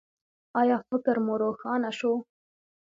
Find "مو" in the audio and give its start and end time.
1.25-1.33